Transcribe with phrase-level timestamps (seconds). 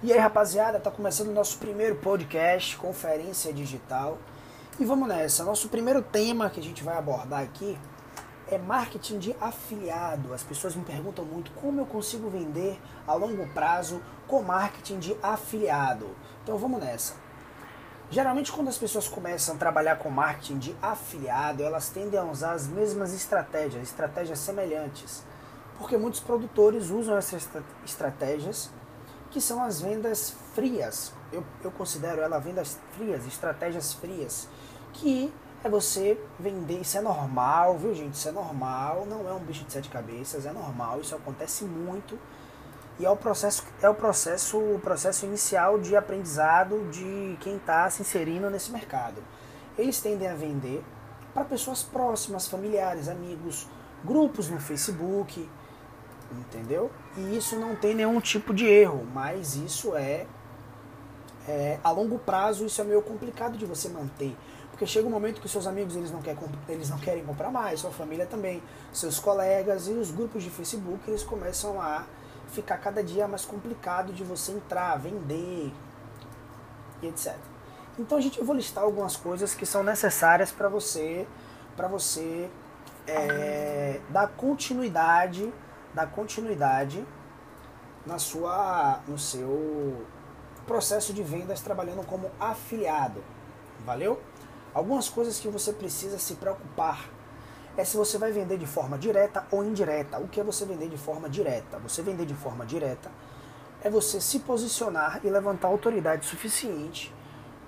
[0.00, 4.16] E aí, rapaziada, tá começando o nosso primeiro podcast, Conferência Digital.
[4.78, 5.42] E vamos nessa.
[5.42, 7.76] Nosso primeiro tema que a gente vai abordar aqui
[8.48, 10.32] é marketing de afiliado.
[10.32, 15.16] As pessoas me perguntam muito como eu consigo vender a longo prazo com marketing de
[15.20, 16.14] afiliado.
[16.44, 17.14] Então vamos nessa.
[18.08, 22.52] Geralmente, quando as pessoas começam a trabalhar com marketing de afiliado, elas tendem a usar
[22.52, 25.24] as mesmas estratégias, estratégias semelhantes.
[25.76, 27.48] Porque muitos produtores usam essas
[27.84, 28.70] estratégias
[29.30, 31.12] que são as vendas frias.
[31.32, 34.48] Eu, eu considero ela vendas frias, estratégias frias,
[34.92, 38.14] que é você vender, isso é normal, viu gente?
[38.14, 42.18] Isso é normal, não é um bicho de sete cabeças, é normal, isso acontece muito.
[42.98, 47.88] E é o processo, é o processo, o processo inicial de aprendizado de quem está
[47.90, 49.22] se inserindo nesse mercado.
[49.76, 50.84] Eles tendem a vender
[51.32, 53.68] para pessoas próximas, familiares, amigos,
[54.04, 55.48] grupos no Facebook,
[56.32, 56.90] entendeu?
[57.18, 60.24] E isso não tem nenhum tipo de erro, mas isso é,
[61.48, 64.36] é, a longo prazo isso é meio complicado de você manter,
[64.70, 67.80] porque chega um momento que seus amigos eles não, querem, eles não querem comprar mais,
[67.80, 72.04] sua família também, seus colegas e os grupos de Facebook eles começam a
[72.46, 75.72] ficar cada dia mais complicado de você entrar, vender
[77.02, 77.34] e etc.
[77.98, 81.26] Então a gente eu vou listar algumas coisas que são necessárias para você
[81.76, 82.48] para você
[83.08, 85.52] é, dar continuidade
[85.92, 87.04] dar continuidade
[88.08, 90.06] na sua, no seu
[90.66, 93.22] processo de vendas trabalhando como afiliado.
[93.84, 94.18] Valeu?
[94.72, 97.10] Algumas coisas que você precisa se preocupar
[97.76, 100.18] é se você vai vender de forma direta ou indireta.
[100.18, 101.78] O que é você vender de forma direta?
[101.80, 103.10] Você vender de forma direta
[103.82, 107.14] é você se posicionar e levantar autoridade suficiente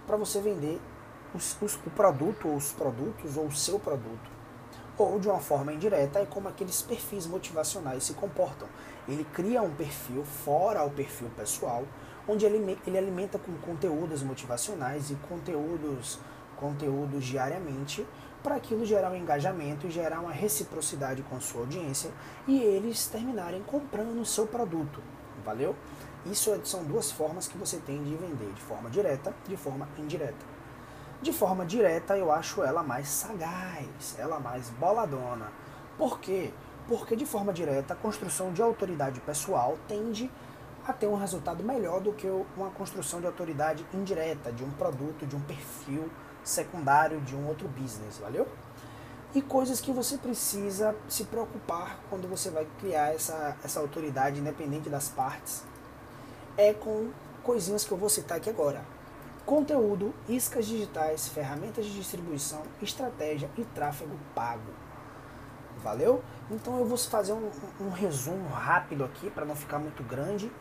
[0.06, 0.80] para você vender
[1.34, 4.39] os, os, o produto ou os produtos ou o seu produto
[5.02, 8.68] ou de uma forma indireta é como aqueles perfis motivacionais se comportam.
[9.08, 11.84] Ele cria um perfil fora o perfil pessoal,
[12.28, 16.18] onde ele, ele alimenta com conteúdos motivacionais e conteúdos,
[16.56, 18.06] conteúdos diariamente,
[18.42, 22.10] para aquilo gerar um engajamento e gerar uma reciprocidade com sua audiência
[22.46, 25.02] e eles terminarem comprando o seu produto.
[25.44, 25.74] Valeu?
[26.26, 29.88] Isso é, são duas formas que você tem de vender, de forma direta, de forma
[29.98, 30.59] indireta.
[31.22, 35.52] De forma direta, eu acho ela mais sagaz, ela mais boladona.
[35.98, 36.50] Por quê?
[36.88, 40.30] Porque de forma direta, a construção de autoridade pessoal tende
[40.86, 42.26] a ter um resultado melhor do que
[42.56, 46.10] uma construção de autoridade indireta, de um produto, de um perfil
[46.42, 48.48] secundário, de um outro business, valeu?
[49.34, 54.88] E coisas que você precisa se preocupar quando você vai criar essa, essa autoridade independente
[54.88, 55.64] das partes
[56.56, 57.10] é com
[57.42, 58.82] coisinhas que eu vou citar aqui agora
[59.50, 64.70] conteúdo, iscas digitais, ferramentas de distribuição, estratégia e tráfego pago.
[65.82, 66.22] Valeu?
[66.48, 67.50] Então eu vou fazer um,
[67.80, 70.52] um resumo rápido aqui para não ficar muito grande.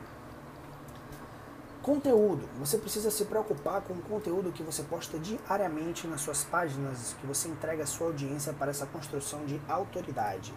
[1.84, 2.50] Conteúdo.
[2.58, 7.28] Você precisa se preocupar com o conteúdo que você posta diariamente nas suas páginas, que
[7.28, 10.52] você entrega à sua audiência para essa construção de autoridade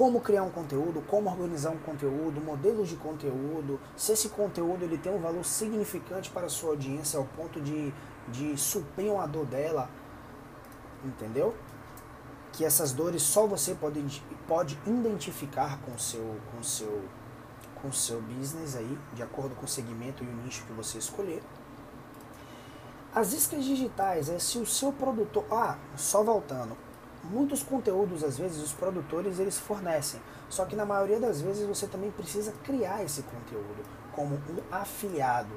[0.00, 4.96] como criar um conteúdo, como organizar um conteúdo, modelos de conteúdo, se esse conteúdo ele
[4.96, 7.92] tem um valor significante para a sua audiência ao ponto de,
[8.28, 9.90] de suprir uma dor dela,
[11.04, 11.54] entendeu?
[12.50, 17.04] Que essas dores só você pode, pode identificar com o seu, com seu,
[17.82, 21.42] com seu business aí, de acordo com o segmento e o nicho que você escolher.
[23.14, 25.44] As iscas digitais é se o seu produtor.
[25.50, 26.74] Ah, só voltando
[27.24, 31.86] muitos conteúdos às vezes os produtores eles fornecem, só que na maioria das vezes você
[31.86, 35.54] também precisa criar esse conteúdo como um afiliado,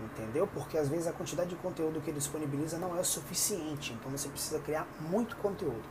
[0.00, 0.46] entendeu?
[0.46, 4.28] Porque às vezes a quantidade de conteúdo que ele disponibiliza não é suficiente, então você
[4.28, 5.84] precisa criar muito conteúdo,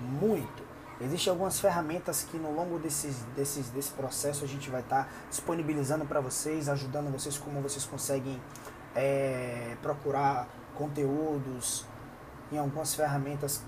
[0.00, 0.64] muito.
[0.98, 5.10] Existem algumas ferramentas que no longo desses, desses, desse processo a gente vai estar tá
[5.28, 8.40] disponibilizando para vocês, ajudando vocês como vocês conseguem
[8.94, 11.84] é, procurar conteúdos
[12.50, 13.62] em algumas ferramentas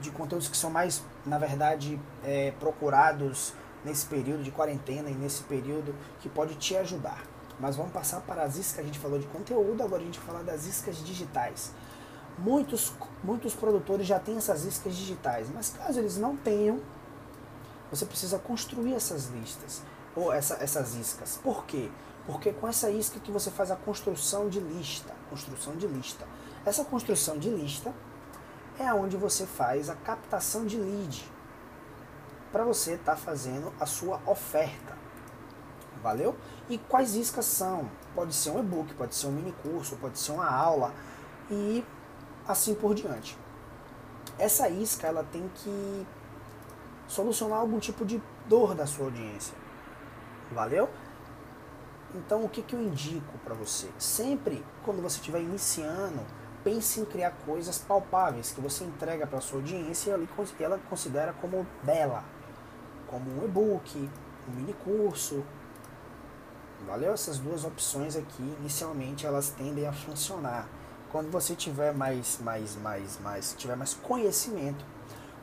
[0.00, 5.42] de conteúdos que são mais, na verdade, é, procurados nesse período de quarentena e nesse
[5.44, 7.22] período que pode te ajudar.
[7.58, 10.26] Mas vamos passar para as iscas, a gente falou de conteúdo, agora a gente vai
[10.26, 11.72] falar das iscas digitais.
[12.38, 12.92] Muitos,
[13.24, 16.80] muitos produtores já têm essas iscas digitais, mas caso eles não tenham,
[17.90, 19.82] você precisa construir essas listas,
[20.14, 21.38] ou essa, essas iscas.
[21.42, 21.88] Por quê?
[22.26, 26.26] Porque com essa isca que você faz a construção de lista, construção de lista.
[26.64, 27.94] Essa construção de lista
[28.78, 31.30] é onde você faz a captação de lead
[32.52, 34.96] para você estar tá fazendo a sua oferta.
[36.02, 36.36] Valeu?
[36.68, 37.90] E quais iscas são?
[38.14, 40.92] Pode ser um e-book, pode ser um mini curso, pode ser uma aula
[41.50, 41.84] e
[42.46, 43.36] assim por diante.
[44.38, 46.06] Essa isca ela tem que
[47.08, 49.56] solucionar algum tipo de dor da sua audiência.
[50.52, 50.88] Valeu?
[52.14, 53.88] Então, o que, que eu indico para você?
[53.98, 56.20] Sempre, quando você estiver iniciando,
[56.66, 61.64] pense em criar coisas palpáveis que você entrega para sua audiência e ela considera como
[61.84, 62.24] dela,
[63.06, 64.10] como um e-book,
[64.48, 65.44] um mini curso.
[66.84, 67.12] Valeu?
[67.12, 70.66] Essas duas opções aqui, inicialmente, elas tendem a funcionar.
[71.12, 74.84] Quando você tiver mais, mais, mais, mais, tiver mais conhecimento,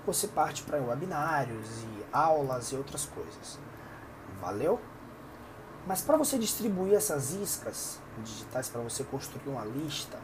[0.06, 3.58] você parte para webinários e aulas e outras coisas.
[4.42, 4.78] Valeu?
[5.88, 10.20] Mas para você distribuir essas iscas digitais, para você construir uma lista,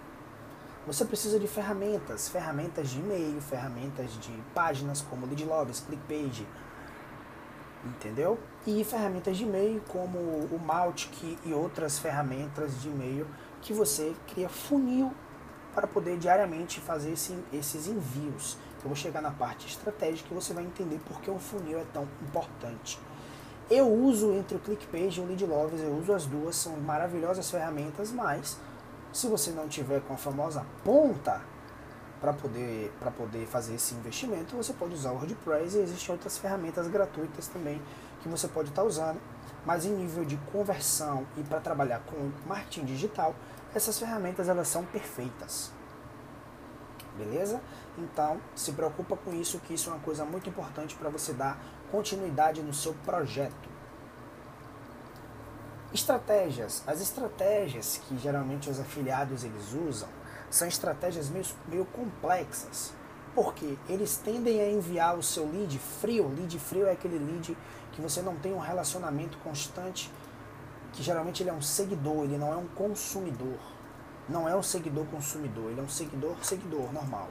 [0.92, 6.48] você precisa de ferramentas, ferramentas de e-mail, ferramentas de páginas como Leadlogs, ClickPage,
[7.86, 8.40] entendeu?
[8.66, 13.28] E ferramentas de e-mail como o Mautic e outras ferramentas de e-mail
[13.62, 15.14] que você cria funil
[15.76, 18.58] para poder diariamente fazer esse, esses envios.
[18.82, 21.86] Eu vou chegar na parte estratégica e você vai entender por que um funil é
[21.94, 23.00] tão importante.
[23.70, 28.12] Eu uso entre o ClickPage e o Leadloves, eu uso as duas, são maravilhosas ferramentas,
[28.12, 28.58] mas
[29.12, 31.42] se você não tiver com a famosa ponta
[32.22, 36.88] para poder, poder fazer esse investimento, você pode usar o WordPress e existem outras ferramentas
[36.88, 37.82] gratuitas também
[38.22, 39.20] que você pode estar tá usando.
[39.66, 43.36] Mas em nível de conversão e para trabalhar com marketing digital,
[43.74, 45.72] essas ferramentas elas são perfeitas.
[47.18, 47.62] Beleza?
[47.98, 51.60] Então, se preocupa com isso, que isso é uma coisa muito importante para você dar
[51.92, 53.69] continuidade no seu projeto.
[55.94, 56.84] Estratégias.
[56.86, 60.08] As estratégias que geralmente os afiliados eles usam
[60.50, 62.94] são estratégias meio, meio complexas.
[63.34, 66.28] Porque eles tendem a enviar o seu lead frio.
[66.28, 67.58] Lead frio é aquele lead
[67.92, 70.12] que você não tem um relacionamento constante,
[70.94, 73.58] que geralmente ele é um seguidor, ele não é um consumidor.
[74.28, 77.30] Não é um seguidor consumidor, ele é um seguidor seguidor normal.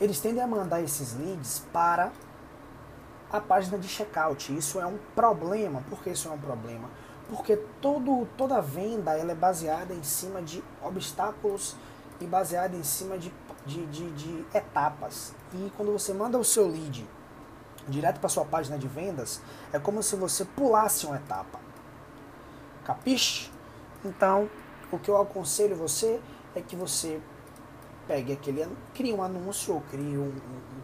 [0.00, 2.10] Eles tendem a mandar esses leads para
[3.30, 4.56] a página de checkout.
[4.56, 5.82] Isso é um problema.
[5.88, 6.88] Por que isso é um problema?
[7.28, 11.76] Porque todo, toda venda ela é baseada em cima de obstáculos
[12.20, 13.32] e baseada em cima de,
[13.64, 15.34] de, de, de etapas.
[15.52, 17.06] E quando você manda o seu lead
[17.88, 19.40] direto para sua página de vendas,
[19.72, 21.58] é como se você pulasse uma etapa.
[22.84, 23.50] Capiche?
[24.04, 24.48] Então,
[24.90, 26.20] o que eu aconselho você
[26.54, 27.20] é que você
[28.06, 30.82] pegue aquele, crie um anúncio ou crie um, um um,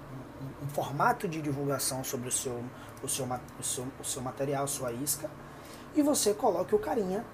[0.72, 2.62] formato de divulgação sobre o seu,
[3.02, 3.26] o, seu,
[3.58, 5.30] o, seu, o seu material, sua isca,
[5.94, 7.24] e você coloque o carinha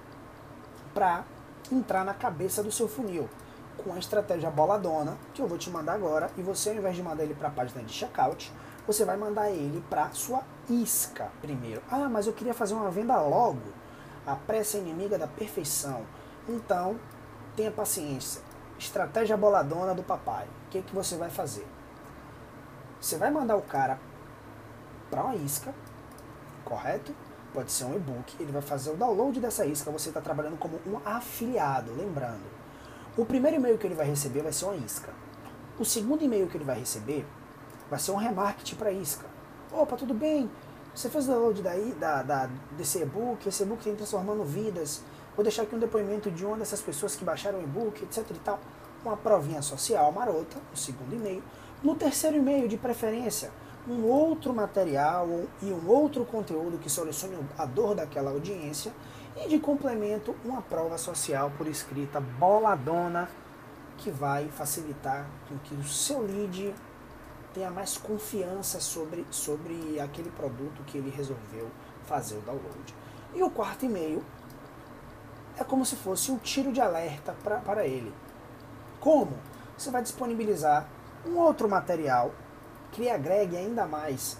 [0.93, 1.23] para
[1.71, 3.29] entrar na cabeça do seu funil
[3.83, 7.03] com a estratégia boladona que eu vou te mandar agora e você ao invés de
[7.03, 8.51] mandar ele para a página de checkout,
[8.85, 11.81] você vai mandar ele para sua isca primeiro.
[11.89, 13.61] Ah, mas eu queria fazer uma venda logo.
[14.25, 16.03] A pressa é inimiga da perfeição.
[16.47, 16.99] Então,
[17.55, 18.41] tenha paciência.
[18.77, 20.45] Estratégia boladona do papai.
[20.45, 21.67] O que, que você vai fazer?
[22.99, 23.99] Você vai mandar o cara
[25.09, 25.73] para uma isca,
[26.65, 27.13] correto?
[27.53, 30.79] Pode ser um e-book, ele vai fazer o download dessa isca, você está trabalhando como
[30.85, 32.43] um afiliado, lembrando.
[33.17, 35.11] O primeiro e-mail que ele vai receber vai ser uma isca.
[35.79, 37.25] O segundo e-mail que ele vai receber
[37.89, 39.25] vai ser um remarketing para isca.
[39.71, 40.49] Opa, tudo bem?
[40.93, 45.01] Você fez o download daí, da, da, desse e-book, esse e-book tem transformando vidas.
[45.35, 48.39] Vou deixar aqui um depoimento de uma dessas pessoas que baixaram o e-book, etc e
[48.39, 48.59] tal.
[49.03, 51.41] Uma provinha social marota, o segundo e-mail.
[51.81, 53.51] No terceiro e-mail, de preferência,
[53.87, 55.27] um outro material
[55.61, 58.91] e um outro conteúdo que solucione a dor daquela audiência
[59.37, 63.29] e de complemento uma prova social por escrita boladona
[63.97, 65.25] que vai facilitar
[65.63, 66.75] que o seu lead
[67.53, 71.69] tenha mais confiança sobre, sobre aquele produto que ele resolveu
[72.05, 72.95] fazer o download.
[73.33, 74.21] E o quarto e-mail
[75.57, 78.13] é como se fosse um tiro de alerta para ele.
[78.99, 79.37] Como?
[79.77, 80.85] Você vai disponibilizar
[81.25, 82.31] um outro material
[82.91, 84.37] que agregue ainda mais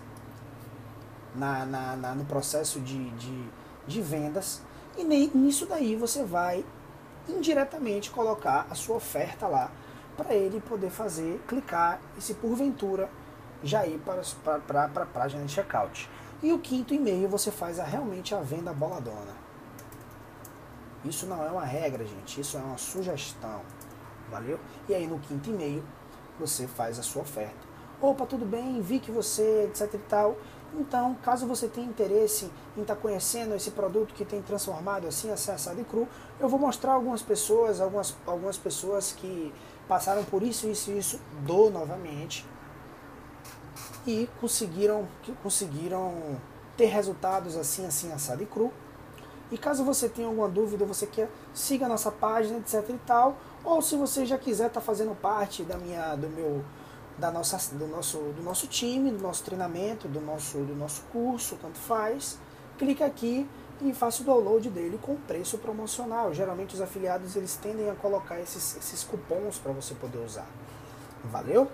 [1.35, 3.49] na, na, na no processo de, de,
[3.87, 4.61] de vendas.
[4.97, 6.65] E nem, nisso daí você vai
[7.27, 9.71] indiretamente colocar a sua oferta lá
[10.17, 13.09] para ele poder fazer, clicar e se porventura
[13.63, 14.21] já ir para,
[14.59, 16.09] para, para a página de checkout.
[16.41, 19.37] E o quinto e-mail você faz a, realmente a venda boladona.
[21.05, 23.61] Isso não é uma regra, gente, isso é uma sugestão.
[24.29, 24.59] Valeu?
[24.87, 25.83] E aí no quinto e-mail
[26.39, 27.67] você faz a sua oferta.
[28.01, 30.37] Opa, tudo bem, vi que você, etc e tal.
[30.73, 35.31] Então, caso você tenha interesse em estar tá conhecendo esse produto que tem transformado assim,
[35.31, 36.07] assado e cru,
[36.39, 39.53] eu vou mostrar algumas pessoas, algumas, algumas pessoas que
[39.87, 42.45] passaram por isso, isso e isso, dou novamente,
[44.05, 45.07] e conseguiram,
[45.41, 46.37] conseguiram
[46.77, 48.71] ter resultados assim, assim, assado e cru.
[49.51, 53.37] E caso você tenha alguma dúvida, você quer, siga a nossa página, etc e tal,
[53.63, 56.63] ou se você já quiser estar tá fazendo parte da minha, do meu,
[57.17, 61.57] da nossa, do nosso, do nosso time, do nosso treinamento, do nosso, do nosso curso,
[61.61, 62.37] tanto faz,
[62.77, 63.47] clica aqui
[63.81, 66.33] e faça o download dele com preço promocional.
[66.33, 70.47] Geralmente os afiliados eles tendem a colocar esses, esses cupons para você poder usar.
[71.23, 71.69] Valeu?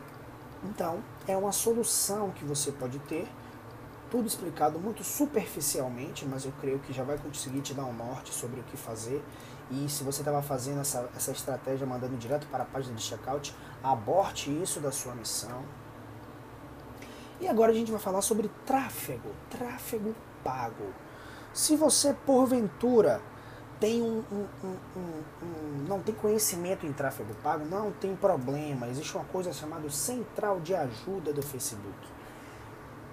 [0.63, 3.27] Então, é uma solução que você pode ter,
[4.15, 8.34] tudo explicado muito superficialmente, mas eu creio que já vai conseguir te dar um norte
[8.34, 9.22] sobre o que fazer.
[9.69, 13.53] E se você estava fazendo essa, essa estratégia mandando direto para a página de checkout,
[13.84, 15.65] aborte isso da sua missão.
[17.41, 20.93] E agora a gente vai falar sobre tráfego, tráfego pago.
[21.53, 23.22] Se você porventura
[23.81, 24.45] tem um, um,
[24.95, 28.88] um, não tem conhecimento em tráfego pago, não tem problema.
[28.88, 32.14] Existe uma coisa chamada central de ajuda do Facebook.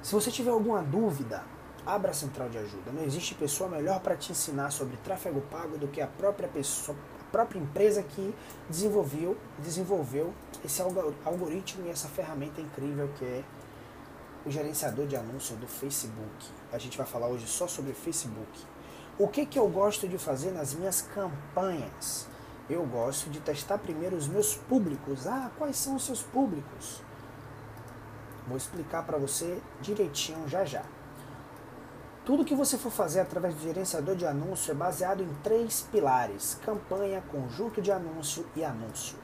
[0.02, 1.44] Se você tiver alguma dúvida,
[1.86, 2.90] abra a central de ajuda.
[2.90, 6.98] Não existe pessoa melhor para te ensinar sobre tráfego pago do que a própria pessoa,
[7.20, 8.34] a própria empresa que
[8.68, 10.82] desenvolveu, desenvolveu esse
[11.24, 13.44] algoritmo e essa ferramenta incrível que é
[14.44, 16.46] o gerenciador de anúncios do Facebook.
[16.72, 18.50] A gente vai falar hoje só sobre Facebook.
[19.16, 22.26] O que, que eu gosto de fazer nas minhas campanhas?
[22.68, 25.28] Eu gosto de testar primeiro os meus públicos.
[25.28, 27.02] Ah, quais são os seus públicos?
[28.46, 30.82] Vou explicar para você direitinho já já.
[32.24, 36.58] Tudo que você for fazer através do gerenciador de anúncio é baseado em três pilares:
[36.64, 39.16] campanha, conjunto de anúncio e anúncio.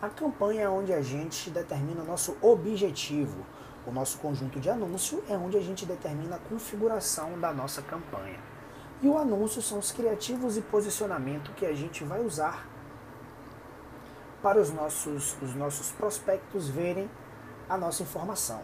[0.00, 3.44] A campanha é onde a gente determina o nosso objetivo.
[3.86, 8.38] O nosso conjunto de anúncio é onde a gente determina a configuração da nossa campanha.
[9.02, 12.66] E o anúncio são os criativos e posicionamento que a gente vai usar
[14.42, 17.10] para os nossos, os nossos prospectos verem
[17.68, 18.60] a nossa informação.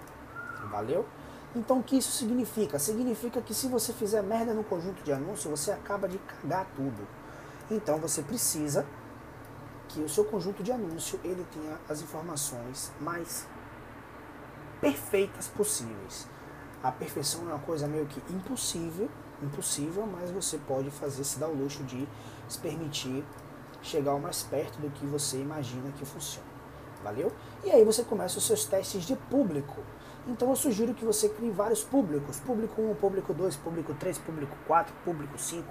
[0.71, 1.07] Valeu?
[1.55, 2.79] Então o que isso significa?
[2.79, 7.07] Significa que se você fizer merda no conjunto de anúncio, você acaba de cagar tudo.
[7.71, 8.87] Então você precisa
[9.89, 13.47] que o seu conjunto de anúncio ele tenha as informações mais
[14.81, 16.27] perfeitas possíveis.
[16.83, 19.09] A perfeição é uma coisa meio que impossível,
[19.43, 22.09] impossível, mas você pode fazer se dar o luxo de
[22.49, 23.25] se permitir
[23.83, 26.52] chegar o mais perto do que você imagina que funciona.
[27.03, 27.33] Valeu?
[27.65, 29.81] E aí você começa os seus testes de público.
[30.27, 34.57] Então eu sugiro que você crie vários públicos, público 1, público 2, público 3, público
[34.67, 35.67] 4, público 5,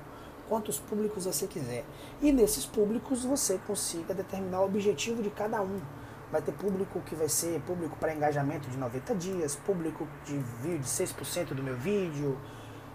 [0.50, 1.85] quantos públicos você quiser.
[2.21, 5.79] E nesses públicos você consiga determinar o objetivo de cada um.
[6.29, 10.79] Vai ter público que vai ser público para engajamento de 90 dias, público de de
[10.83, 12.38] 6% do meu vídeo,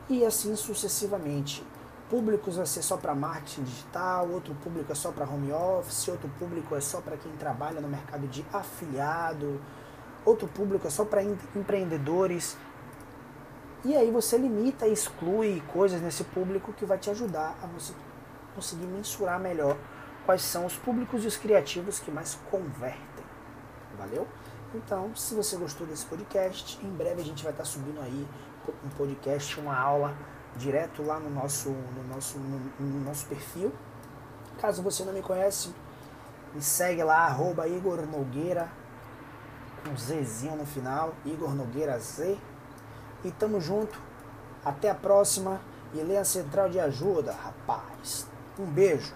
[0.08, 1.64] e assim sucessivamente.
[2.08, 6.28] Públicos vai ser só para marketing digital, outro público é só para home office, outro
[6.38, 9.60] público é só para quem trabalha no mercado de afiliado,
[10.24, 12.56] outro público é só para empreendedores.
[13.84, 17.92] E aí você limita e exclui coisas nesse público que vai te ajudar a você
[18.54, 19.76] conseguir mensurar melhor
[20.24, 23.24] quais são os públicos e os criativos que mais convertem.
[23.98, 24.26] Valeu?
[24.74, 28.26] Então, se você gostou desse podcast, em breve a gente vai estar subindo aí
[28.84, 30.16] um podcast, uma aula
[30.56, 33.72] direto lá no nosso, no nosso, no, no nosso perfil.
[34.60, 35.74] Caso você não me conhece,
[36.54, 38.68] me segue lá, arroba Igor Nogueira,
[39.84, 42.36] com Zzinho no final, Igor Nogueira Z.
[43.24, 44.00] E tamo junto.
[44.64, 45.60] Até a próxima.
[45.94, 48.26] E leia a Central de Ajuda, rapaz.
[48.58, 49.14] Um beijo.